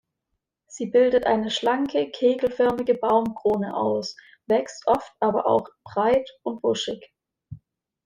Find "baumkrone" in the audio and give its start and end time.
2.95-3.75